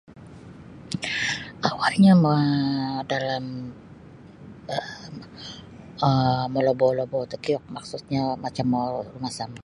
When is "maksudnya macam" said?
7.75-8.65